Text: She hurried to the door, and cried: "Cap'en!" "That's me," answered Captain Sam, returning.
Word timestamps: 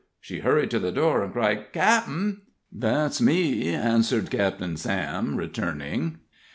She 0.19 0.39
hurried 0.39 0.71
to 0.71 0.79
the 0.79 0.91
door, 0.91 1.23
and 1.23 1.31
cried: 1.31 1.71
"Cap'en!" 1.73 2.41
"That's 2.71 3.21
me," 3.21 3.67
answered 3.69 4.31
Captain 4.31 4.75
Sam, 4.75 5.35
returning. 5.37 6.17